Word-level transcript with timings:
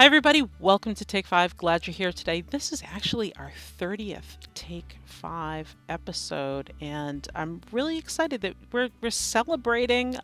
Hi, 0.00 0.04
everybody. 0.04 0.44
Welcome 0.60 0.94
to 0.94 1.04
Take 1.04 1.26
Five. 1.26 1.56
Glad 1.56 1.88
you're 1.88 1.92
here 1.92 2.12
today. 2.12 2.40
This 2.40 2.72
is 2.72 2.84
actually 2.86 3.34
our 3.34 3.50
30th 3.80 4.36
Take 4.54 4.96
Five 5.04 5.74
episode, 5.88 6.72
and 6.80 7.26
I'm 7.34 7.62
really 7.72 7.98
excited 7.98 8.40
that 8.42 8.54
we're, 8.70 8.90
we're 9.00 9.10
celebrating 9.10 10.16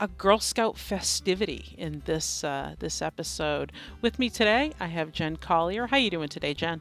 a 0.00 0.08
Girl 0.08 0.40
Scout 0.40 0.76
festivity 0.76 1.76
in 1.78 2.02
this 2.06 2.42
uh, 2.42 2.74
this 2.80 3.00
episode. 3.00 3.70
With 4.02 4.18
me 4.18 4.28
today, 4.28 4.72
I 4.80 4.88
have 4.88 5.12
Jen 5.12 5.36
Collier. 5.36 5.86
How 5.86 5.98
you 5.98 6.10
doing 6.10 6.28
today, 6.28 6.52
Jen? 6.52 6.80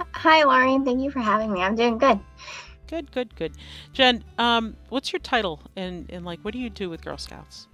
Hi, 0.00 0.42
Lauren. 0.42 0.84
Thank 0.84 0.98
you 1.00 1.12
for 1.12 1.20
having 1.20 1.52
me. 1.52 1.62
I'm 1.62 1.76
doing 1.76 1.98
good. 1.98 2.18
Good, 2.88 3.12
good, 3.12 3.36
good. 3.36 3.52
Jen, 3.92 4.24
um, 4.36 4.74
what's 4.88 5.12
your 5.12 5.20
title 5.20 5.60
and, 5.76 6.10
and 6.10 6.24
like 6.24 6.40
what 6.40 6.52
do 6.52 6.58
you 6.58 6.70
do 6.70 6.90
with 6.90 7.02
Girl 7.04 7.18
Scouts? 7.18 7.68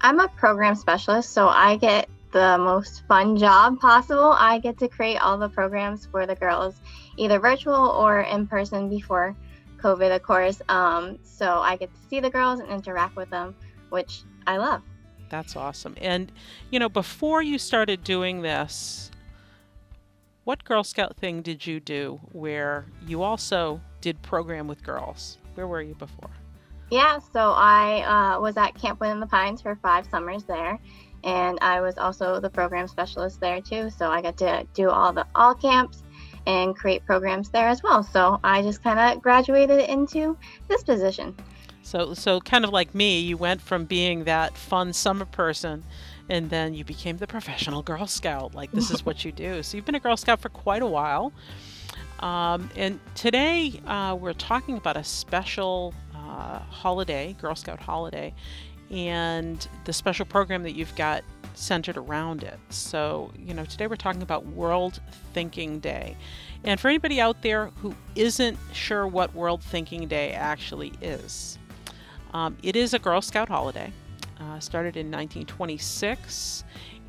I'm 0.00 0.18
a 0.18 0.28
program 0.28 0.76
specialist, 0.76 1.34
so 1.34 1.46
I 1.46 1.76
get 1.76 2.08
the 2.32 2.58
most 2.58 3.02
fun 3.08 3.36
job 3.36 3.80
possible. 3.80 4.32
I 4.32 4.58
get 4.58 4.78
to 4.78 4.88
create 4.88 5.18
all 5.18 5.38
the 5.38 5.48
programs 5.48 6.06
for 6.06 6.26
the 6.26 6.34
girls, 6.34 6.80
either 7.16 7.38
virtual 7.38 7.74
or 7.74 8.20
in 8.22 8.46
person 8.46 8.88
before 8.88 9.36
COVID, 9.78 10.14
of 10.14 10.22
course. 10.22 10.60
Um, 10.68 11.18
so 11.22 11.58
I 11.58 11.76
get 11.76 11.92
to 11.92 12.08
see 12.08 12.20
the 12.20 12.30
girls 12.30 12.60
and 12.60 12.68
interact 12.68 13.16
with 13.16 13.30
them, 13.30 13.54
which 13.88 14.22
I 14.46 14.58
love. 14.58 14.82
That's 15.28 15.56
awesome. 15.56 15.94
And, 16.00 16.32
you 16.70 16.78
know, 16.78 16.88
before 16.88 17.42
you 17.42 17.58
started 17.58 18.02
doing 18.02 18.42
this, 18.42 19.10
what 20.44 20.64
Girl 20.64 20.82
Scout 20.82 21.16
thing 21.16 21.42
did 21.42 21.66
you 21.66 21.78
do 21.80 22.20
where 22.32 22.86
you 23.06 23.22
also 23.22 23.80
did 24.00 24.20
program 24.22 24.66
with 24.66 24.82
girls? 24.82 25.38
Where 25.54 25.68
were 25.68 25.82
you 25.82 25.94
before? 25.94 26.30
Yeah, 26.90 27.20
so 27.32 27.52
I 27.56 28.34
uh, 28.34 28.40
was 28.40 28.56
at 28.56 28.74
Camp 28.74 28.98
Wind-in-the-Pines 28.98 29.62
for 29.62 29.76
five 29.76 30.08
summers 30.10 30.42
there 30.42 30.80
and 31.24 31.58
I 31.60 31.80
was 31.80 31.98
also 31.98 32.40
the 32.40 32.50
program 32.50 32.88
specialist 32.88 33.40
there 33.40 33.60
too. 33.60 33.90
So 33.90 34.10
I 34.10 34.22
got 34.22 34.36
to 34.38 34.66
do 34.74 34.90
all 34.90 35.12
the 35.12 35.26
all 35.34 35.54
camps 35.54 36.02
and 36.46 36.74
create 36.74 37.04
programs 37.04 37.50
there 37.50 37.68
as 37.68 37.82
well. 37.82 38.02
So 38.02 38.40
I 38.42 38.62
just 38.62 38.82
kind 38.82 38.98
of 38.98 39.22
graduated 39.22 39.80
into 39.80 40.36
this 40.68 40.82
position. 40.82 41.34
So 41.82 42.14
so 42.14 42.40
kind 42.40 42.64
of 42.64 42.70
like 42.70 42.94
me, 42.94 43.20
you 43.20 43.36
went 43.36 43.60
from 43.60 43.84
being 43.84 44.24
that 44.24 44.56
fun 44.56 44.92
summer 44.92 45.24
person 45.24 45.84
and 46.28 46.48
then 46.48 46.74
you 46.74 46.84
became 46.84 47.18
the 47.18 47.26
professional 47.26 47.82
Girl 47.82 48.06
Scout. 48.06 48.54
Like 48.54 48.72
this 48.72 48.90
is 48.90 49.04
what 49.06 49.24
you 49.24 49.32
do. 49.32 49.62
So 49.62 49.76
you've 49.76 49.86
been 49.86 49.94
a 49.94 50.00
Girl 50.00 50.16
Scout 50.16 50.40
for 50.40 50.48
quite 50.48 50.82
a 50.82 50.86
while. 50.86 51.32
Um, 52.20 52.68
and 52.76 53.00
today 53.14 53.80
uh, 53.86 54.14
we're 54.14 54.34
talking 54.34 54.76
about 54.76 54.96
a 54.96 55.04
special 55.04 55.94
uh, 56.14 56.58
holiday, 56.58 57.34
Girl 57.40 57.54
Scout 57.54 57.80
holiday, 57.80 58.34
and 58.90 59.66
the 59.84 59.92
special 59.92 60.26
program 60.26 60.62
that 60.64 60.72
you've 60.72 60.94
got 60.96 61.22
centered 61.54 61.96
around 61.96 62.42
it. 62.42 62.58
So, 62.70 63.32
you 63.38 63.54
know, 63.54 63.64
today 63.64 63.86
we're 63.86 63.96
talking 63.96 64.22
about 64.22 64.46
World 64.46 65.00
Thinking 65.32 65.78
Day. 65.78 66.16
And 66.64 66.78
for 66.78 66.88
anybody 66.88 67.20
out 67.20 67.42
there 67.42 67.66
who 67.76 67.94
isn't 68.14 68.58
sure 68.72 69.06
what 69.06 69.34
World 69.34 69.62
Thinking 69.62 70.08
Day 70.08 70.32
actually 70.32 70.92
is, 71.00 71.58
um, 72.32 72.56
it 72.62 72.76
is 72.76 72.94
a 72.94 72.98
Girl 72.98 73.20
Scout 73.20 73.48
holiday. 73.48 73.92
Uh, 74.40 74.58
started 74.58 74.96
in 74.96 75.10
1926, 75.10 76.64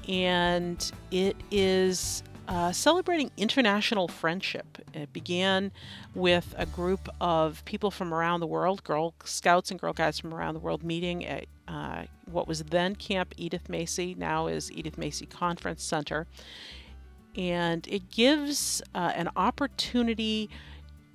and 0.09 0.91
it 1.11 1.37
is 1.49 2.23
uh, 2.51 2.69
celebrating 2.73 3.31
international 3.37 4.09
friendship. 4.09 4.77
It 4.93 5.13
began 5.13 5.71
with 6.13 6.53
a 6.57 6.65
group 6.65 7.07
of 7.21 7.63
people 7.63 7.91
from 7.91 8.13
around 8.13 8.41
the 8.41 8.47
world, 8.47 8.83
Girl 8.83 9.13
Scouts 9.23 9.71
and 9.71 9.79
Girl 9.79 9.93
Guides 9.93 10.19
from 10.19 10.33
around 10.33 10.55
the 10.55 10.59
world, 10.59 10.83
meeting 10.83 11.25
at 11.25 11.45
uh, 11.69 12.03
what 12.25 12.49
was 12.49 12.61
then 12.65 12.97
Camp 12.97 13.33
Edith 13.37 13.69
Macy, 13.69 14.15
now 14.19 14.47
is 14.47 14.69
Edith 14.73 14.97
Macy 14.97 15.25
Conference 15.25 15.81
Center. 15.81 16.27
And 17.37 17.87
it 17.87 18.09
gives 18.09 18.81
uh, 18.93 19.13
an 19.15 19.29
opportunity 19.37 20.49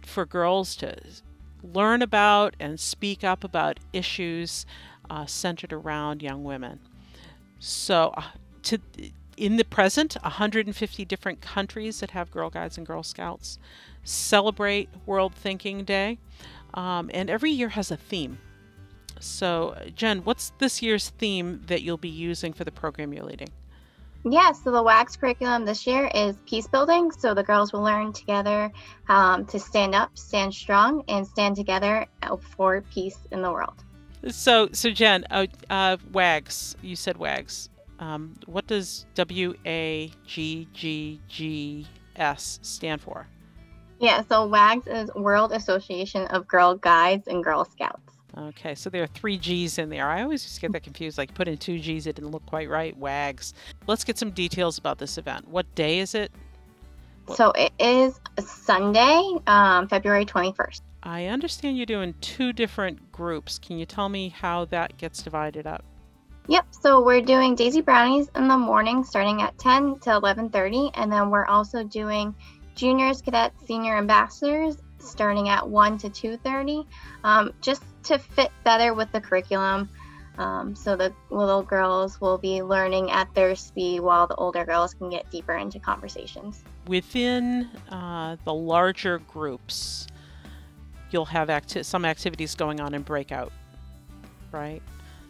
for 0.06 0.24
girls 0.24 0.74
to 0.76 0.96
learn 1.62 2.00
about 2.00 2.56
and 2.58 2.80
speak 2.80 3.22
up 3.22 3.44
about 3.44 3.78
issues 3.92 4.64
uh, 5.10 5.26
centered 5.26 5.74
around 5.74 6.22
young 6.22 6.44
women. 6.44 6.80
So, 7.58 8.14
uh, 8.16 8.22
to 8.62 8.80
in 9.36 9.56
the 9.56 9.64
present, 9.64 10.16
150 10.22 11.04
different 11.04 11.40
countries 11.40 12.00
that 12.00 12.10
have 12.12 12.30
Girl 12.30 12.50
Guides 12.50 12.78
and 12.78 12.86
Girl 12.86 13.02
Scouts 13.02 13.58
celebrate 14.04 14.88
World 15.04 15.34
Thinking 15.34 15.84
Day, 15.84 16.18
um, 16.74 17.10
and 17.12 17.28
every 17.28 17.50
year 17.50 17.70
has 17.70 17.90
a 17.90 17.96
theme. 17.96 18.38
So, 19.18 19.76
Jen, 19.94 20.18
what's 20.24 20.52
this 20.58 20.82
year's 20.82 21.10
theme 21.10 21.62
that 21.66 21.82
you'll 21.82 21.96
be 21.96 22.08
using 22.08 22.52
for 22.52 22.64
the 22.64 22.72
program 22.72 23.12
you're 23.12 23.24
leading? 23.24 23.48
Yeah, 24.28 24.50
so 24.52 24.72
the 24.72 24.82
WAGGGS 24.82 25.20
curriculum 25.20 25.64
this 25.64 25.86
year 25.86 26.10
is 26.12 26.36
peace 26.46 26.66
building. 26.66 27.12
So 27.12 27.32
the 27.32 27.44
girls 27.44 27.72
will 27.72 27.82
learn 27.82 28.12
together 28.12 28.72
um, 29.08 29.46
to 29.46 29.60
stand 29.60 29.94
up, 29.94 30.18
stand 30.18 30.52
strong, 30.52 31.04
and 31.08 31.24
stand 31.24 31.54
together 31.54 32.06
for 32.56 32.82
peace 32.92 33.18
in 33.30 33.40
the 33.40 33.50
world. 33.52 33.84
So, 34.28 34.68
so 34.72 34.90
Jen, 34.90 35.24
uh, 35.30 35.46
uh, 35.70 35.98
WAGGGS, 36.12 36.74
you 36.82 36.96
said 36.96 37.18
WAGGGS. 37.18 37.68
Um, 37.98 38.34
what 38.46 38.66
does 38.66 39.06
W 39.14 39.54
A 39.64 40.10
G 40.26 40.68
G 40.72 41.20
G 41.28 41.86
S 42.16 42.58
stand 42.62 43.00
for? 43.00 43.26
Yeah, 43.98 44.22
so 44.28 44.46
WAGGGS 44.46 44.86
is 44.86 45.14
World 45.14 45.52
Association 45.52 46.26
of 46.26 46.46
Girl 46.46 46.74
Guides 46.74 47.28
and 47.28 47.42
Girl 47.42 47.64
Scouts. 47.64 48.12
Okay, 48.36 48.74
so 48.74 48.90
there 48.90 49.02
are 49.02 49.06
three 49.08 49.38
G's 49.38 49.78
in 49.78 49.88
there. 49.88 50.06
I 50.06 50.22
always 50.22 50.42
just 50.42 50.60
get 50.60 50.72
that 50.72 50.82
confused. 50.82 51.16
Like 51.16 51.32
put 51.32 51.48
in 51.48 51.56
two 51.56 51.78
G's, 51.78 52.06
it 52.06 52.16
didn't 52.16 52.30
look 52.30 52.44
quite 52.44 52.68
right. 52.68 52.98
WAGGGS. 52.98 53.54
Let's 53.86 54.04
get 54.04 54.18
some 54.18 54.30
details 54.30 54.76
about 54.76 54.98
this 54.98 55.16
event. 55.16 55.48
What 55.48 55.72
day 55.74 56.00
is 56.00 56.14
it? 56.14 56.30
So 57.34 57.50
it 57.52 57.72
is 57.80 58.20
Sunday, 58.38 59.38
um, 59.46 59.88
February 59.88 60.26
21st. 60.26 60.82
I 61.02 61.26
understand 61.26 61.76
you're 61.76 61.86
doing 61.86 62.14
two 62.20 62.52
different 62.52 63.10
groups. 63.10 63.58
Can 63.58 63.78
you 63.78 63.86
tell 63.86 64.08
me 64.08 64.28
how 64.28 64.66
that 64.66 64.98
gets 64.98 65.22
divided 65.22 65.66
up? 65.66 65.84
Yep. 66.48 66.66
So 66.80 67.04
we're 67.04 67.22
doing 67.22 67.54
Daisy 67.56 67.80
Brownies 67.80 68.28
in 68.36 68.46
the 68.46 68.56
morning, 68.56 69.02
starting 69.02 69.42
at 69.42 69.58
10 69.58 69.98
to 70.00 70.10
11:30, 70.10 70.92
and 70.94 71.10
then 71.10 71.30
we're 71.30 71.46
also 71.46 71.82
doing 71.82 72.34
juniors, 72.76 73.20
cadets, 73.20 73.66
senior 73.66 73.96
ambassadors, 73.96 74.76
starting 74.98 75.48
at 75.48 75.68
1 75.68 75.98
to 75.98 76.10
2:30, 76.10 76.86
um, 77.24 77.52
just 77.60 77.82
to 78.04 78.18
fit 78.18 78.52
better 78.62 78.94
with 78.94 79.10
the 79.10 79.20
curriculum. 79.20 79.88
Um, 80.38 80.76
so 80.76 80.96
the 80.96 81.12
little 81.30 81.62
girls 81.62 82.20
will 82.20 82.38
be 82.38 82.62
learning 82.62 83.10
at 83.10 83.32
their 83.34 83.56
speed 83.56 84.00
while 84.00 84.26
the 84.26 84.34
older 84.34 84.64
girls 84.64 84.92
can 84.92 85.08
get 85.08 85.28
deeper 85.30 85.54
into 85.54 85.80
conversations. 85.80 86.62
Within 86.86 87.70
uh, 87.88 88.36
the 88.44 88.52
larger 88.52 89.18
groups, 89.18 90.06
you'll 91.10 91.24
have 91.24 91.48
acti- 91.48 91.82
some 91.82 92.04
activities 92.04 92.54
going 92.54 92.80
on 92.80 92.92
in 92.92 93.02
breakout, 93.02 93.50
right? 94.52 94.82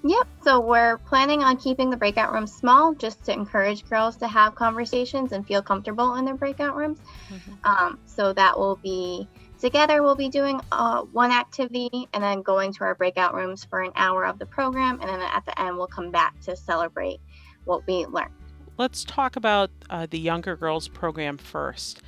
Yep. 0.08 0.28
So 0.42 0.60
we're 0.60 0.98
planning 0.98 1.42
on 1.42 1.56
keeping 1.56 1.90
the 1.90 1.96
breakout 1.96 2.32
rooms 2.32 2.52
small 2.52 2.94
just 2.94 3.24
to 3.24 3.32
encourage 3.32 3.88
girls 3.88 4.16
to 4.18 4.28
have 4.28 4.54
conversations 4.54 5.32
and 5.32 5.44
feel 5.44 5.62
comfortable 5.62 6.14
in 6.14 6.24
their 6.24 6.36
breakout 6.36 6.76
rooms. 6.76 7.00
Mm-hmm. 7.28 7.52
Um, 7.64 7.98
so 8.06 8.32
that 8.32 8.56
will 8.56 8.76
be 8.76 9.28
together, 9.58 10.02
we'll 10.02 10.14
be 10.14 10.28
doing 10.28 10.60
uh, 10.70 11.02
one 11.02 11.32
activity 11.32 12.08
and 12.12 12.22
then 12.22 12.42
going 12.42 12.72
to 12.74 12.84
our 12.84 12.94
breakout 12.94 13.34
rooms 13.34 13.64
for 13.64 13.82
an 13.82 13.90
hour 13.96 14.24
of 14.24 14.38
the 14.38 14.46
program. 14.46 15.00
And 15.00 15.08
then 15.08 15.20
at 15.20 15.44
the 15.44 15.60
end, 15.60 15.76
we'll 15.76 15.88
come 15.88 16.10
back 16.10 16.38
to 16.42 16.54
celebrate 16.54 17.18
what 17.64 17.84
we 17.86 18.06
learned. 18.06 18.32
Let's 18.78 19.02
talk 19.04 19.36
about 19.36 19.70
uh, 19.90 20.06
the 20.08 20.18
Younger 20.18 20.54
Girls 20.54 20.86
program 20.86 21.38
first. 21.38 22.02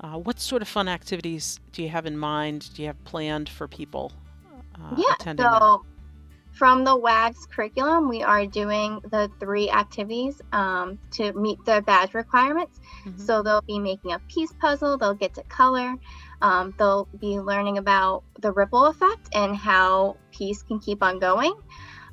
Uh, 0.00 0.18
what 0.18 0.40
sort 0.40 0.62
of 0.62 0.68
fun 0.68 0.88
activities 0.88 1.60
do 1.70 1.82
you 1.82 1.90
have 1.90 2.06
in 2.06 2.18
mind? 2.18 2.70
Do 2.74 2.82
you 2.82 2.88
have 2.88 3.04
planned 3.04 3.48
for 3.48 3.68
people? 3.68 4.12
Uh, 4.74 4.96
yeah, 4.96 5.14
so 5.24 5.34
that? 5.34 5.80
From 6.54 6.84
the 6.84 6.96
WAGGGS 6.96 7.46
curriculum, 7.46 8.08
we 8.08 8.22
are 8.22 8.46
doing 8.46 9.00
the 9.10 9.28
three 9.40 9.70
activities 9.70 10.40
um, 10.52 11.00
to 11.12 11.32
meet 11.32 11.58
the 11.64 11.82
badge 11.82 12.14
requirements. 12.14 12.78
Mm-hmm. 13.04 13.20
So 13.20 13.42
they'll 13.42 13.60
be 13.62 13.80
making 13.80 14.12
a 14.12 14.20
peace 14.20 14.52
puzzle, 14.60 14.96
they'll 14.96 15.14
get 15.14 15.34
to 15.34 15.42
color, 15.44 15.96
um, 16.42 16.72
they'll 16.78 17.08
be 17.18 17.40
learning 17.40 17.78
about 17.78 18.22
the 18.40 18.52
ripple 18.52 18.86
effect 18.86 19.30
and 19.34 19.56
how 19.56 20.16
peace 20.30 20.62
can 20.62 20.78
keep 20.78 21.02
on 21.02 21.18
going 21.18 21.54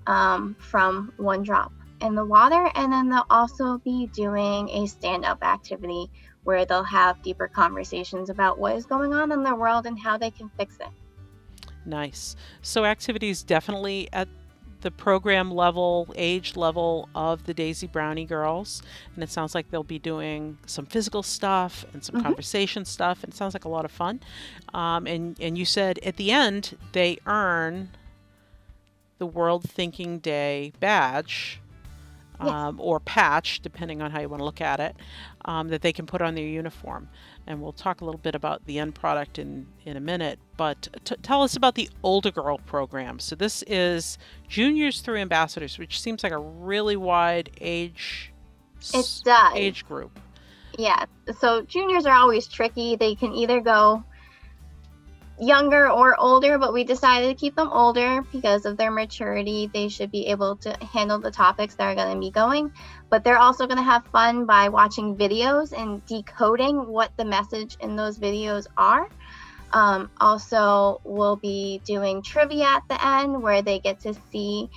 um, 0.08 0.56
from 0.60 1.14
one 1.18 1.44
drop 1.44 1.72
in 2.02 2.16
the 2.16 2.26
water. 2.26 2.68
And 2.74 2.92
then 2.92 3.10
they'll 3.10 3.28
also 3.30 3.78
be 3.78 4.08
doing 4.08 4.70
a 4.70 4.88
stand 4.88 5.24
up 5.24 5.44
activity 5.44 6.10
where 6.46 6.66
they'll 6.66 6.84
have 6.84 7.22
deeper 7.22 7.48
conversations 7.48 8.32
about 8.32 8.58
what 8.58 8.76
is 8.76 8.88
going 8.88 9.14
on 9.14 9.32
in 9.32 9.44
their 9.44 9.56
world 9.56 9.86
and 9.86 10.00
how 10.00 10.18
they 10.18 10.32
can 10.32 10.50
fix 10.58 10.78
it. 10.80 10.90
Nice. 11.86 12.36
So 12.62 12.86
activities 12.86 13.44
definitely 13.44 14.08
at 14.14 14.28
the 14.82 14.92
program 14.92 15.52
level, 15.52 16.12
age 16.16 16.56
level 16.56 17.08
of 17.14 17.46
the 17.46 17.54
Daisy 17.54 17.86
Brownie 17.88 18.26
girls. 18.26 18.82
And 19.14 19.24
it 19.24 19.30
sounds 19.30 19.54
like 19.54 19.70
they'll 19.70 19.84
be 19.84 20.00
doing 20.00 20.58
some 20.66 20.88
physical 20.88 21.22
stuff 21.22 21.86
and 21.94 22.04
some 22.04 22.16
mm-hmm. 22.16 22.26
conversation 22.26 22.86
stuff. 22.86 23.24
And 23.24 23.32
it 23.34 23.38
sounds 23.38 23.54
like 23.54 23.66
a 23.66 23.70
lot 23.70 23.86
of 23.86 23.92
fun. 23.92 24.22
Um, 24.74 25.06
and, 25.06 25.40
and 25.40 25.58
you 25.58 25.66
said 25.66 26.00
at 26.00 26.18
the 26.18 26.32
end, 26.32 26.78
they 26.94 27.20
earn 27.28 27.90
the 29.20 29.28
World 29.28 29.70
Thinking 29.70 30.18
Day 30.20 30.74
badge. 30.80 31.60
um, 32.42 32.80
or 32.80 33.00
patch, 33.00 33.62
depending 33.62 34.02
on 34.02 34.12
how 34.12 34.20
you 34.20 34.30
want 34.30 34.42
to 34.42 34.46
look 34.46 34.62
at 34.62 34.80
it, 34.80 34.96
um, 35.46 35.68
that 35.70 35.82
they 35.82 35.94
can 35.94 36.06
put 36.06 36.22
on 36.22 36.36
their 36.36 36.46
uniform. 36.46 37.08
And 37.48 37.62
we'll 37.62 37.74
talk 37.74 38.02
a 38.02 38.06
little 38.06 38.20
bit 38.20 38.36
about 38.36 38.66
the 38.66 38.80
end 38.80 38.96
product 38.96 39.40
in, 39.40 39.68
in 39.86 39.98
a 39.98 40.00
minute. 40.00 40.40
But 40.58 40.88
t- 41.04 41.16
tell 41.22 41.42
us 41.42 41.56
about 41.56 41.76
the 41.76 41.90
older 42.04 42.32
girl 42.32 42.60
program. 42.60 43.20
So 43.20 43.36
this 43.36 43.64
is 43.68 44.18
juniors 44.48 45.02
through 45.02 45.18
ambassadors, 45.18 45.80
which 45.80 46.00
seems 46.00 46.24
like 46.24 46.32
a 46.32 46.38
really 46.38 46.96
wide 46.96 47.50
age 47.60 48.32
it 48.94 49.22
does. 49.24 49.54
age 49.56 49.86
group. 49.86 50.20
Yeah. 50.78 51.06
So 51.40 51.64
juniors 51.64 52.06
are 52.06 52.16
always 52.16 52.48
tricky. 52.48 52.96
They 52.96 53.16
can 53.16 53.34
either 53.34 53.60
go 53.60 54.04
younger 55.42 55.90
or 55.90 56.18
older, 56.20 56.60
but 56.60 56.72
we 56.72 56.84
decided 56.84 57.28
to 57.28 57.34
keep 57.34 57.56
them 57.56 57.70
older 57.72 58.22
because 58.32 58.66
of 58.66 58.78
their 58.78 58.92
maturity. 58.92 59.70
They 59.74 59.90
should 59.90 60.12
be 60.12 60.28
able 60.28 60.56
to 60.58 60.72
handle 60.86 61.18
the 61.18 61.32
topics 61.32 61.74
that 61.76 61.86
are 61.86 61.96
going 61.96 62.14
to 62.14 62.20
be 62.20 62.30
going, 62.30 62.72
but 63.10 63.24
they're 63.24 63.40
also 63.40 63.66
going 63.66 63.78
to 63.78 63.84
have 63.84 64.06
fun 64.08 64.46
by 64.46 64.70
watching 64.70 65.18
videos 65.18 65.74
and 65.76 66.06
decoding 66.06 66.88
what 66.88 67.12
the 67.18 67.26
message 67.26 67.76
in 67.82 67.96
those 67.96 68.20
videos 68.20 68.68
are. 68.78 69.10
Um, 69.74 70.12
also, 70.20 71.02
we'll 71.04 71.38
be 71.38 71.82
doing 71.86 72.22
trivia 72.22 72.66
at 72.66 72.84
the 72.88 73.04
end 73.04 73.42
where 73.42 73.64
they 73.64 73.80
get 73.80 74.02
to 74.02 74.14
see 74.32 74.70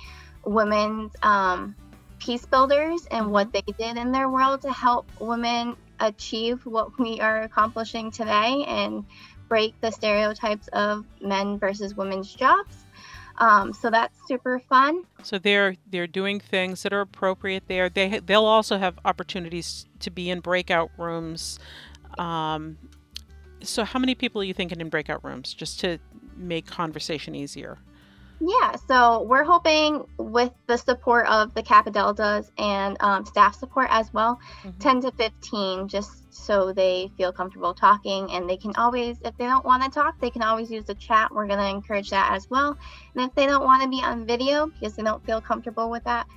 women's 0.43 1.11
um, 1.21 1.75
peace 2.17 2.45
builders 2.45 3.05
and 3.11 3.31
what 3.31 3.53
they 3.53 3.63
did 3.77 3.97
in 3.97 4.11
their 4.11 4.29
world 4.29 4.63
to 4.63 4.71
help 4.71 5.07
women 5.19 5.75
achieve 5.99 6.65
what 6.65 6.97
we 6.99 7.19
are 7.19 7.41
accomplishing 7.41 8.11
today 8.11 8.65
and 8.67 9.05
break 9.47 9.79
the 9.81 9.91
stereotypes 9.91 10.67
of 10.69 11.05
men 11.21 11.57
versus 11.59 11.95
women's 11.95 12.33
jobs. 12.33 12.85
Um, 13.37 13.73
so 13.73 13.89
that's 13.89 14.17
super 14.27 14.59
fun. 14.59 15.03
So 15.23 15.37
they're 15.37 15.75
they're 15.89 16.07
doing 16.07 16.39
things 16.39 16.83
that 16.83 16.93
are 16.93 17.01
appropriate 17.01 17.63
there. 17.67 17.89
They 17.89 18.19
they'll 18.19 18.45
also 18.45 18.77
have 18.77 18.97
opportunities 19.03 19.85
to 19.99 20.09
be 20.09 20.29
in 20.29 20.39
breakout 20.39 20.91
rooms. 20.97 21.59
Um, 22.17 22.77
so 23.61 23.83
how 23.83 23.99
many 23.99 24.15
people 24.15 24.41
are 24.41 24.45
you 24.45 24.53
thinking 24.53 24.79
in 24.79 24.89
breakout 24.89 25.23
rooms, 25.23 25.53
just 25.53 25.79
to 25.81 25.99
make 26.37 26.65
conversation 26.65 27.35
easier? 27.35 27.77
Yeah, 28.39 28.75
so 28.87 29.23
we're 29.23 29.45
hoping 29.45 30.05
with 30.17 30.51
the 30.67 30.77
support 30.77 31.25
of 31.27 31.53
the 31.53 31.63
Kappa 31.63 31.91
Deltas 31.91 32.51
and 32.57 32.97
um, 32.99 33.25
staff 33.25 33.55
support 33.55 33.87
as 33.89 34.13
well, 34.13 34.39
mm-hmm. 34.63 34.77
10 34.79 35.01
to 35.01 35.11
15, 35.11 35.87
just 35.87 36.24
so 36.35 36.73
they 36.73 37.09
feel 37.17 37.31
comfortable 37.31 37.73
talking. 37.73 38.31
And 38.31 38.49
they 38.49 38.57
can 38.57 38.75
always, 38.75 39.17
if 39.23 39.35
they 39.37 39.45
don't 39.45 39.65
want 39.65 39.83
to 39.83 39.89
talk, 39.89 40.19
they 40.19 40.29
can 40.29 40.43
always 40.43 40.69
use 40.69 40.83
the 40.85 40.95
chat. 40.95 41.33
We're 41.33 41.47
going 41.47 41.59
to 41.59 41.69
encourage 41.69 42.09
that 42.09 42.33
as 42.33 42.49
well. 42.49 42.77
And 43.15 43.23
if 43.23 43.33
they 43.35 43.45
don't 43.45 43.63
want 43.63 43.81
to 43.83 43.89
be 43.89 44.01
on 44.03 44.25
video 44.25 44.67
because 44.67 44.95
they 44.95 45.03
don't 45.03 45.25
feel 45.25 45.41
comfortable 45.41 45.89
with 45.89 46.03
that, 46.03 46.27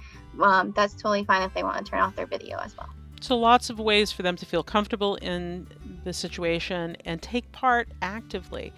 um, 0.40 0.72
that's 0.76 0.94
totally 0.94 1.24
fine 1.24 1.42
if 1.42 1.52
they 1.52 1.62
want 1.62 1.84
to 1.84 1.90
turn 1.90 2.00
off 2.00 2.14
their 2.14 2.26
video 2.26 2.58
as 2.58 2.76
well. 2.76 2.88
So, 3.20 3.36
lots 3.36 3.68
of 3.68 3.80
ways 3.80 4.12
for 4.12 4.22
them 4.22 4.36
to 4.36 4.46
feel 4.46 4.62
comfortable 4.62 5.16
in 5.16 5.66
the 6.04 6.12
situation 6.12 6.96
and 7.04 7.20
take 7.20 7.50
part 7.50 7.88
actively 8.00 8.72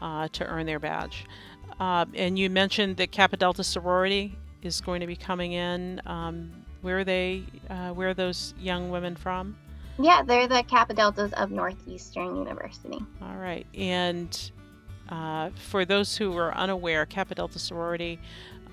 uh, 0.00 0.26
to 0.32 0.44
earn 0.46 0.66
their 0.66 0.80
badge. 0.80 1.26
Uh, 1.78 2.04
and 2.14 2.36
you 2.36 2.50
mentioned 2.50 2.96
that 2.96 3.12
Kappa 3.12 3.36
Delta 3.36 3.62
sorority 3.62 4.36
is 4.62 4.80
going 4.80 5.00
to 5.00 5.06
be 5.06 5.14
coming 5.14 5.52
in. 5.52 6.02
Um, 6.06 6.50
where 6.82 6.98
are 6.98 7.04
they? 7.04 7.44
Uh, 7.70 7.90
where 7.90 8.08
are 8.08 8.14
those 8.14 8.54
young 8.58 8.90
women 8.90 9.14
from? 9.14 9.56
Yeah, 9.98 10.22
they're 10.22 10.48
the 10.48 10.62
Kappa 10.64 10.94
Deltas 10.94 11.32
of 11.34 11.50
Northeastern 11.50 12.36
University. 12.36 12.98
All 13.22 13.36
right, 13.36 13.66
and 13.74 14.50
uh, 15.08 15.50
for 15.56 15.84
those 15.84 16.16
who 16.16 16.36
are 16.36 16.54
unaware, 16.54 17.06
Kappa 17.06 17.34
Delta 17.34 17.58
sorority 17.58 18.18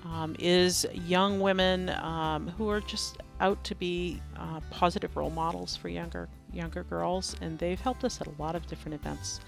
um, 0.04 0.34
is 0.38 0.86
young 1.06 1.40
women 1.40 1.90
um, 1.90 2.48
who 2.48 2.68
are 2.68 2.80
just 2.80 3.18
out 3.40 3.62
to 3.64 3.74
be 3.74 4.20
uh, 4.36 4.60
positive 4.70 5.16
role 5.16 5.30
models 5.30 5.76
for 5.76 5.88
younger 5.88 6.28
younger 6.52 6.82
girls, 6.84 7.36
and 7.40 7.58
they've 7.58 7.80
helped 7.80 8.04
us 8.04 8.20
at 8.20 8.26
a 8.26 8.32
lot 8.38 8.54
of 8.54 8.66
different 8.66 8.94
events 8.94 9.40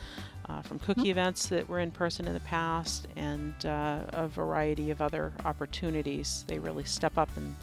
uh, 0.49 0.63
from 0.63 0.79
cookie 0.79 1.03
mm-hmm. 1.03 1.11
events 1.11 1.47
that 1.49 1.69
were 1.69 1.81
in 1.81 1.91
person 1.91 2.27
in 2.27 2.35
the 2.35 2.41
past 2.41 3.09
and 3.17 3.67
uh, 3.67 4.01
a 4.13 4.29
variety 4.29 4.91
of 4.91 5.03
other 5.03 5.33
opportunities. 5.45 6.45
They 6.47 6.59
really 6.59 6.85
step 6.85 7.19
up 7.19 7.29
and, 7.37 7.55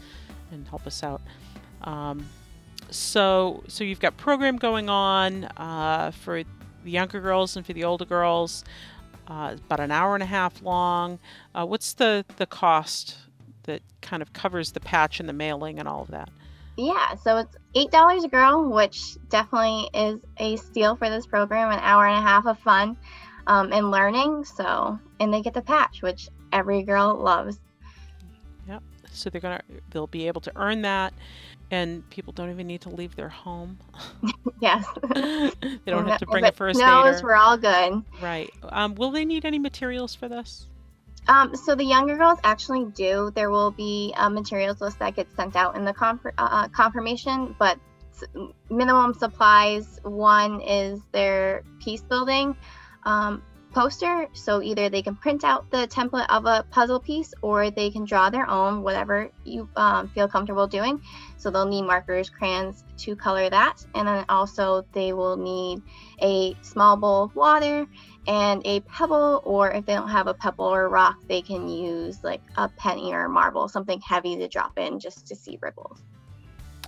and 0.52 0.66
help 0.68 0.86
us 0.86 1.02
out. 1.02 1.20
Um, 1.82 2.24
so, 2.92 3.64
so 3.68 3.84
you've 3.84 4.00
got 4.00 4.16
program 4.16 4.56
going 4.56 4.88
on 4.88 5.44
uh, 5.56 6.10
for 6.12 6.42
the 6.84 6.90
younger 6.90 7.20
girls 7.20 7.56
and 7.56 7.64
for 7.64 7.72
the 7.72 7.84
older 7.84 8.04
girls. 8.04 8.64
Uh, 9.28 9.56
about 9.66 9.80
an 9.80 9.90
hour 9.90 10.14
and 10.14 10.22
a 10.22 10.26
half 10.26 10.62
long. 10.62 11.18
Uh, 11.54 11.64
what's 11.64 11.94
the 11.94 12.24
the 12.36 12.46
cost 12.46 13.16
that 13.62 13.80
kind 14.00 14.20
of 14.20 14.32
covers 14.32 14.72
the 14.72 14.80
patch 14.80 15.20
and 15.20 15.28
the 15.28 15.32
mailing 15.32 15.78
and 15.78 15.86
all 15.86 16.02
of 16.02 16.08
that? 16.08 16.28
Yeah, 16.76 17.14
so 17.14 17.36
it's 17.38 17.56
eight 17.74 17.90
dollars 17.90 18.24
a 18.24 18.28
girl, 18.28 18.68
which 18.70 19.16
definitely 19.28 19.88
is 19.94 20.20
a 20.38 20.56
steal 20.56 20.96
for 20.96 21.08
this 21.08 21.26
program. 21.26 21.70
An 21.70 21.78
hour 21.82 22.06
and 22.06 22.18
a 22.18 22.20
half 22.20 22.46
of 22.46 22.58
fun 22.58 22.96
um, 23.46 23.72
and 23.72 23.90
learning. 23.90 24.44
So, 24.44 24.98
and 25.20 25.32
they 25.32 25.40
get 25.40 25.54
the 25.54 25.62
patch, 25.62 26.02
which 26.02 26.28
every 26.52 26.82
girl 26.82 27.14
loves. 27.14 27.60
Yep. 28.66 28.82
So 29.12 29.30
they're 29.30 29.40
gonna 29.40 29.62
they'll 29.90 30.06
be 30.06 30.26
able 30.26 30.40
to 30.42 30.52
earn 30.56 30.82
that, 30.82 31.12
and 31.72 32.08
people 32.10 32.34
don't 32.34 32.50
even 32.50 32.66
need 32.66 32.82
to 32.82 32.90
leave 32.90 33.16
their 33.16 33.30
home. 33.30 33.78
yes. 34.60 34.86
they 35.14 35.78
don't 35.86 36.06
have 36.06 36.20
to 36.20 36.26
bring 36.26 36.44
a 36.44 36.52
first 36.52 36.78
aider. 36.78 37.20
we're 37.24 37.34
all 37.34 37.56
good. 37.56 38.04
Right. 38.20 38.50
Um, 38.68 38.94
will 38.94 39.10
they 39.10 39.24
need 39.24 39.46
any 39.46 39.58
materials 39.58 40.14
for 40.14 40.28
this? 40.28 40.66
Um, 41.28 41.56
so 41.56 41.74
the 41.74 41.84
younger 41.84 42.16
girls 42.16 42.38
actually 42.44 42.84
do. 42.94 43.32
There 43.34 43.50
will 43.50 43.70
be 43.70 44.12
a 44.18 44.28
materials 44.28 44.82
list 44.82 44.98
that 44.98 45.16
gets 45.16 45.34
sent 45.34 45.56
out 45.56 45.74
in 45.74 45.84
the 45.84 45.94
uh, 45.98 46.16
uh, 46.36 46.68
confirmation, 46.68 47.56
but 47.58 47.78
minimum 48.68 49.14
supplies. 49.14 49.98
One 50.02 50.60
is 50.60 51.00
their 51.12 51.62
peace 51.80 52.02
building 52.02 52.54
um, 53.04 53.42
poster. 53.72 54.28
So 54.32 54.62
either 54.62 54.88
they 54.88 55.02
can 55.02 55.16
print 55.16 55.44
out 55.44 55.70
the 55.70 55.88
template 55.88 56.26
of 56.28 56.46
a 56.46 56.64
puzzle 56.70 57.00
piece 57.00 57.34
or 57.42 57.70
they 57.70 57.90
can 57.90 58.04
draw 58.04 58.30
their 58.30 58.48
own, 58.48 58.82
whatever 58.82 59.30
you 59.44 59.68
um, 59.76 60.08
feel 60.08 60.28
comfortable 60.28 60.66
doing. 60.66 61.02
So 61.36 61.50
they'll 61.50 61.66
need 61.66 61.82
markers, 61.82 62.30
crayons 62.30 62.84
to 62.98 63.16
color 63.16 63.50
that. 63.50 63.84
And 63.94 64.06
then 64.06 64.24
also 64.28 64.84
they 64.92 65.12
will 65.12 65.36
need 65.36 65.82
a 66.20 66.56
small 66.62 66.96
bowl 66.96 67.24
of 67.24 67.36
water 67.36 67.86
and 68.26 68.62
a 68.64 68.80
pebble, 68.80 69.42
or 69.44 69.72
if 69.72 69.84
they 69.84 69.94
don't 69.94 70.08
have 70.08 70.28
a 70.28 70.34
pebble 70.34 70.66
or 70.66 70.84
a 70.84 70.88
rock, 70.88 71.16
they 71.26 71.42
can 71.42 71.68
use 71.68 72.22
like 72.22 72.42
a 72.56 72.68
penny 72.68 73.12
or 73.12 73.24
a 73.24 73.28
marble, 73.28 73.68
something 73.68 74.00
heavy 74.00 74.36
to 74.36 74.48
drop 74.48 74.78
in 74.78 75.00
just 75.00 75.26
to 75.26 75.34
see 75.34 75.58
ripples. 75.60 76.02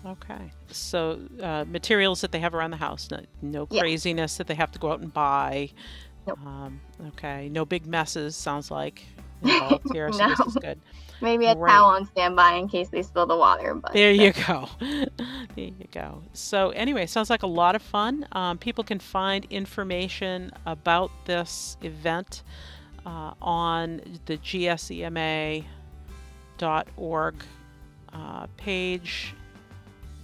Okay. 0.06 0.52
So 0.68 1.18
uh, 1.42 1.64
materials 1.66 2.20
that 2.20 2.30
they 2.30 2.38
have 2.40 2.54
around 2.54 2.70
the 2.70 2.76
house, 2.76 3.10
no, 3.10 3.20
no 3.42 3.66
craziness 3.66 4.34
yeah. 4.34 4.38
that 4.38 4.46
they 4.46 4.54
have 4.54 4.70
to 4.72 4.78
go 4.78 4.92
out 4.92 5.00
and 5.00 5.12
buy. 5.12 5.70
Nope. 6.26 6.38
Um, 6.44 6.80
okay. 7.08 7.48
No 7.48 7.64
big 7.64 7.86
messes, 7.86 8.36
sounds 8.36 8.70
like. 8.70 9.06
Involved 9.42 9.92
here, 9.92 10.10
so 10.10 10.18
no. 10.18 10.28
this 10.28 10.46
is 10.46 10.54
good. 10.54 10.80
Maybe 11.20 11.46
a 11.46 11.54
Great. 11.54 11.70
towel 11.70 11.90
on 11.90 12.06
standby 12.06 12.54
in 12.54 12.68
case 12.68 12.88
they 12.88 13.02
spill 13.02 13.26
the 13.26 13.36
water. 13.36 13.74
But 13.74 13.92
there 13.92 14.10
you 14.10 14.32
go. 14.32 14.68
there 14.80 15.06
you 15.56 15.86
go. 15.92 16.22
So 16.32 16.70
anyway, 16.70 17.06
sounds 17.06 17.30
like 17.30 17.42
a 17.42 17.48
lot 17.48 17.74
of 17.74 17.82
fun. 17.82 18.26
Um, 18.32 18.58
people 18.58 18.84
can 18.84 18.98
find 18.98 19.44
information 19.50 20.50
about 20.66 21.10
this 21.26 21.76
event 21.82 22.42
uh, 23.06 23.34
on 23.40 24.00
the 24.26 24.38
gsema.org 24.38 25.64
uh, 28.12 28.46
page 28.56 29.34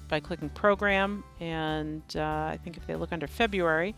by 0.09 0.21
clicking 0.21 0.49
program, 0.51 1.25
and 1.41 2.03
uh, 2.17 2.21
I 2.21 2.59
think 2.63 2.77
if 2.77 2.87
they 2.87 2.97
look 2.97 3.13
under 3.13 3.27
February, 3.27 3.95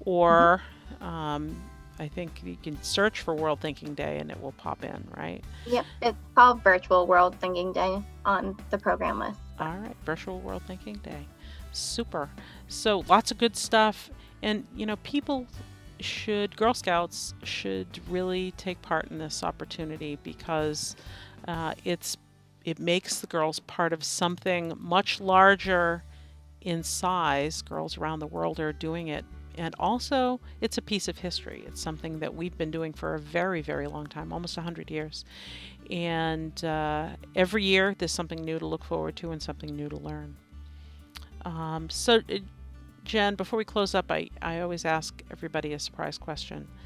or 0.00 0.60
mm-hmm. 0.62 0.73
Um, 1.00 1.54
I 1.98 2.08
think 2.08 2.42
you 2.44 2.56
can 2.62 2.80
search 2.82 3.20
for 3.20 3.34
World 3.34 3.60
Thinking 3.60 3.94
Day 3.94 4.18
and 4.18 4.30
it 4.30 4.40
will 4.40 4.52
pop 4.52 4.84
in, 4.84 5.06
right? 5.16 5.42
Yep, 5.66 5.86
it's 6.02 6.18
called 6.34 6.62
Virtual 6.62 7.06
World 7.06 7.36
Thinking 7.40 7.72
Day 7.72 8.02
on 8.24 8.56
the 8.70 8.78
program 8.78 9.18
list. 9.18 9.38
All 9.60 9.76
right, 9.76 9.96
Virtual 10.04 10.40
World 10.40 10.62
Thinking 10.66 10.96
Day. 10.96 11.26
Super. 11.72 12.28
So 12.68 13.04
lots 13.08 13.30
of 13.30 13.38
good 13.38 13.56
stuff. 13.56 14.10
And, 14.42 14.66
you 14.74 14.86
know, 14.86 14.96
people 14.96 15.46
should, 16.00 16.56
Girl 16.56 16.74
Scouts 16.74 17.34
should 17.44 18.00
really 18.08 18.52
take 18.52 18.82
part 18.82 19.10
in 19.10 19.18
this 19.18 19.44
opportunity 19.44 20.18
because 20.22 20.96
uh, 21.46 21.74
it's 21.84 22.16
it 22.64 22.78
makes 22.78 23.20
the 23.20 23.26
girls 23.26 23.60
part 23.60 23.92
of 23.92 24.02
something 24.02 24.72
much 24.78 25.20
larger 25.20 26.02
in 26.62 26.82
size. 26.82 27.60
Girls 27.60 27.98
around 27.98 28.20
the 28.20 28.26
world 28.26 28.58
are 28.58 28.72
doing 28.72 29.08
it 29.08 29.24
and 29.56 29.74
also, 29.78 30.40
it's 30.60 30.78
a 30.78 30.82
piece 30.82 31.08
of 31.08 31.18
history. 31.18 31.64
It's 31.66 31.80
something 31.80 32.18
that 32.20 32.34
we've 32.34 32.56
been 32.56 32.70
doing 32.70 32.92
for 32.92 33.14
a 33.14 33.18
very, 33.18 33.62
very 33.62 33.86
long 33.86 34.06
time, 34.06 34.32
almost 34.32 34.56
100 34.56 34.90
years. 34.90 35.24
And 35.90 36.62
uh, 36.64 37.10
every 37.36 37.64
year, 37.64 37.94
there's 37.96 38.12
something 38.12 38.42
new 38.44 38.58
to 38.58 38.66
look 38.66 38.84
forward 38.84 39.16
to 39.16 39.30
and 39.32 39.42
something 39.42 39.74
new 39.74 39.88
to 39.88 39.96
learn. 39.96 40.36
Um, 41.44 41.88
so, 41.90 42.16
uh, 42.30 42.38
Jen, 43.04 43.34
before 43.34 43.58
we 43.58 43.64
close 43.64 43.94
up, 43.94 44.10
I, 44.10 44.28
I 44.40 44.60
always 44.60 44.84
ask 44.84 45.22
everybody 45.30 45.74
a 45.74 45.78
surprise 45.78 46.18
question. 46.18 46.68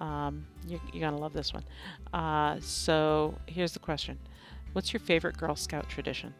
Um, 0.00 0.46
you, 0.68 0.76
are 0.76 1.00
going 1.00 1.14
to 1.14 1.18
love 1.18 1.32
this 1.32 1.52
one. 1.54 1.64
Uh, 2.12 2.60
so, 2.60 3.34
here's 3.46 3.72
the 3.72 3.78
question 3.78 4.18
What's 4.74 4.92
your 4.92 5.00
favorite 5.00 5.36
Girl 5.38 5.56
Scout 5.56 5.88
tradition? 5.88 6.34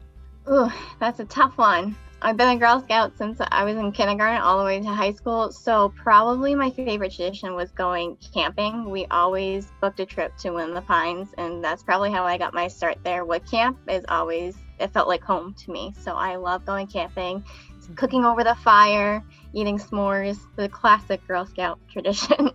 Ooh, 0.50 0.70
that's 1.00 1.20
a 1.20 1.24
tough 1.24 1.58
one. 1.58 1.96
I've 2.22 2.36
been 2.36 2.48
a 2.48 2.56
Girl 2.56 2.80
Scout 2.80 3.16
since 3.18 3.38
I 3.40 3.64
was 3.64 3.76
in 3.76 3.92
kindergarten 3.92 4.40
all 4.40 4.58
the 4.58 4.64
way 4.64 4.80
to 4.80 4.86
high 4.86 5.12
school. 5.12 5.52
So 5.52 5.92
probably 5.96 6.54
my 6.54 6.70
favorite 6.70 7.12
tradition 7.12 7.54
was 7.54 7.70
going 7.72 8.16
camping. 8.32 8.88
We 8.90 9.06
always 9.06 9.70
booked 9.80 10.00
a 10.00 10.06
trip 10.06 10.36
to 10.38 10.50
Wind-in-the-Pines, 10.50 11.34
and 11.36 11.62
that's 11.62 11.82
probably 11.82 12.10
how 12.10 12.24
I 12.24 12.38
got 12.38 12.54
my 12.54 12.68
start 12.68 12.98
there. 13.04 13.24
Wood 13.24 13.48
camp 13.50 13.78
is 13.88 14.04
always 14.08 14.56
it 14.78 14.92
felt 14.92 15.08
like 15.08 15.22
home 15.22 15.54
to 15.54 15.70
me. 15.70 15.94
So 16.00 16.14
I 16.14 16.36
love 16.36 16.64
going 16.64 16.86
camping, 16.86 17.40
mm-hmm. 17.40 17.94
cooking 17.94 18.24
over 18.24 18.44
the 18.44 18.54
fire, 18.56 19.22
eating 19.52 19.78
s'mores, 19.78 20.38
the 20.56 20.68
classic 20.68 21.26
Girl 21.26 21.46
Scout 21.46 21.78
tradition. 21.90 22.50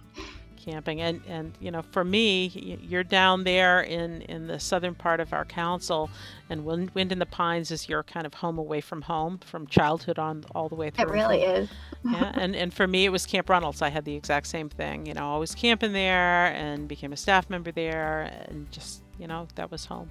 Camping. 0.63 1.01
And 1.01 1.22
and 1.27 1.53
you 1.60 1.72
know 1.72 1.82
for 1.82 2.03
me 2.03 2.80
you're 2.82 3.03
down 3.03 3.44
there 3.44 3.82
in 3.82 4.22
in 4.24 4.48
the 4.48 4.60
southern 4.60 4.96
part 4.96 5.20
of 5.20 5.34
our 5.34 5.46
council 5.46 6.10
and 6.50 6.65
wind, 6.65 6.91
wind 6.91 7.12
in 7.12 7.20
the 7.20 7.25
pines 7.25 7.72
is 7.72 7.89
your 7.89 8.03
kind 8.03 8.25
of 8.25 8.34
home 8.34 8.58
away 8.58 8.82
from 8.82 9.01
home 9.01 9.39
from 9.39 9.68
childhood 9.68 10.20
on 10.20 10.44
all 10.53 10.70
the 10.70 10.75
way 10.75 10.89
through 10.89 11.10
it 11.10 11.12
really 11.12 11.41
is. 11.41 11.70
Yeah 12.03 12.32
and 12.39 12.56
and 12.56 12.74
for 12.74 12.88
me 12.88 13.06
it 13.06 13.10
was 13.10 13.25
camp 13.25 13.50
reynolds. 13.50 13.82
I 13.82 13.89
had 13.89 14.06
the 14.06 14.15
exact 14.15 14.48
same 14.48 14.70
thing 14.70 15.06
you 15.06 15.13
know 15.13 15.36
i 15.36 15.38
was 15.38 15.56
camping 15.56 15.94
there 15.94 16.48
and 16.48 16.88
became 16.88 17.13
a 17.13 17.18
staff 17.18 17.50
member 17.50 17.72
there 17.72 18.32
and 18.48 18.72
just 18.72 19.03
you 19.18 19.27
know 19.27 19.48
that 19.56 19.72
was 19.72 19.86
home. 19.86 20.10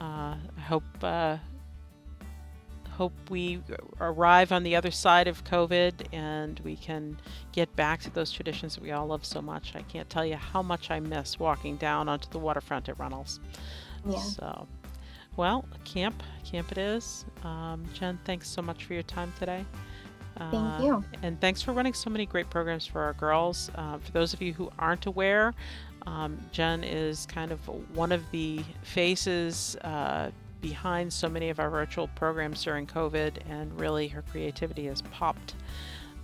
Uh, 0.00 0.36
i 0.56 0.60
hope 0.60 0.84
uh, 1.02 1.36
hope 2.96 3.12
we 3.28 3.60
arrive 4.00 4.52
on 4.52 4.62
the 4.62 4.76
other 4.76 4.90
side 4.90 5.28
of 5.28 5.44
COVID 5.44 5.92
and 6.12 6.60
we 6.60 6.76
can 6.76 7.16
get 7.52 7.74
back 7.76 8.00
to 8.02 8.10
those 8.10 8.30
traditions 8.30 8.74
that 8.74 8.82
we 8.82 8.92
all 8.92 9.06
love 9.06 9.24
so 9.24 9.42
much. 9.42 9.74
I 9.74 9.82
can't 9.82 10.08
tell 10.08 10.24
you 10.24 10.36
how 10.36 10.62
much 10.62 10.90
I 10.90 11.00
miss 11.00 11.38
walking 11.38 11.76
down 11.76 12.08
onto 12.08 12.28
the 12.30 12.38
waterfront 12.38 12.88
at 12.88 12.98
Reynolds. 12.98 13.40
Yeah. 14.08 14.18
So, 14.18 14.68
well, 15.36 15.64
camp, 15.84 16.22
camp 16.44 16.70
it 16.72 16.78
is. 16.78 17.24
Um, 17.42 17.84
Jen, 17.94 18.18
thanks 18.24 18.48
so 18.48 18.62
much 18.62 18.84
for 18.84 18.94
your 18.94 19.02
time 19.02 19.32
today. 19.38 19.64
Thank 20.38 20.54
uh, 20.54 20.82
you. 20.82 21.04
And 21.22 21.40
thanks 21.40 21.62
for 21.62 21.72
running 21.72 21.94
so 21.94 22.10
many 22.10 22.26
great 22.26 22.50
programs 22.50 22.86
for 22.86 23.02
our 23.02 23.12
girls. 23.14 23.70
Uh, 23.74 23.98
for 23.98 24.12
those 24.12 24.32
of 24.34 24.42
you 24.42 24.52
who 24.52 24.70
aren't 24.78 25.06
aware, 25.06 25.54
um, 26.06 26.38
Jen 26.52 26.84
is 26.84 27.26
kind 27.26 27.50
of 27.50 27.60
one 27.96 28.12
of 28.12 28.22
the 28.30 28.62
faces 28.82 29.76
uh, 29.82 30.30
behind 30.64 31.12
so 31.12 31.28
many 31.28 31.50
of 31.50 31.60
our 31.60 31.68
virtual 31.68 32.08
programs 32.14 32.64
during 32.64 32.86
COVID, 32.86 33.34
and 33.50 33.78
really 33.78 34.08
her 34.08 34.22
creativity 34.22 34.86
has 34.86 35.02
popped 35.02 35.56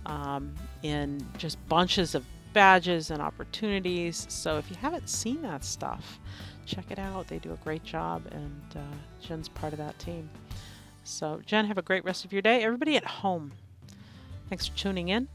um, 0.07 0.55
in 0.81 1.23
just 1.37 1.63
bunches 1.69 2.15
of 2.15 2.25
badges 2.51 3.11
and 3.11 3.21
opportunities. 3.21 4.25
So 4.29 4.57
if 4.57 4.67
you 4.71 4.75
haven't 4.77 5.09
seen 5.09 5.43
that 5.43 5.63
stuff, 5.63 6.19
check 6.65 6.85
it 6.89 6.97
out. 6.97 7.27
They 7.27 7.37
do 7.37 7.53
a 7.53 7.57
great 7.57 7.83
job, 7.83 8.23
and 8.31 8.63
uh, 8.75 8.79
Jen's 9.21 9.47
part 9.47 9.73
of 9.73 9.77
that 9.77 9.99
team. 9.99 10.27
So, 11.03 11.39
Jen, 11.45 11.65
have 11.65 11.77
a 11.77 11.83
great 11.83 12.03
rest 12.03 12.25
of 12.25 12.33
your 12.33 12.41
day. 12.41 12.63
Everybody 12.63 12.97
at 12.97 13.05
home, 13.05 13.51
thanks 14.49 14.67
for 14.67 14.75
tuning 14.75 15.09
in. 15.09 15.27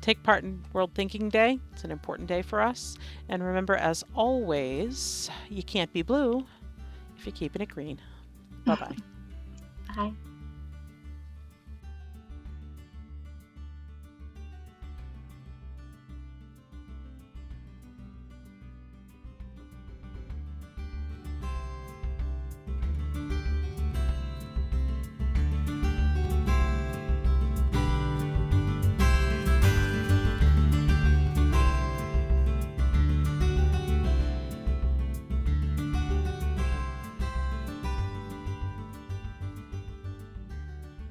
Take 0.00 0.22
part 0.22 0.42
in 0.42 0.64
World 0.72 0.92
Thinking 0.94 1.28
Day. 1.28 1.58
It's 1.74 1.84
an 1.84 1.90
important 1.90 2.28
day 2.28 2.40
for 2.40 2.62
us. 2.62 2.96
And 3.28 3.44
remember, 3.44 3.76
as 3.76 4.04
always, 4.14 5.28
you 5.50 5.62
can't 5.62 5.92
be 5.92 6.00
blue 6.00 6.46
if 7.18 7.26
you're 7.26 7.34
keeping 7.34 7.60
it 7.60 7.68
green. 7.68 8.00
Bye-bye. 8.68 8.96
Bye. 9.96 10.12